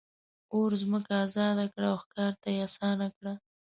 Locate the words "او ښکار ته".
1.93-2.47